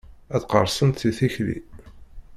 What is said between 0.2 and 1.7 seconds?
Ad qqerṣent si tikli.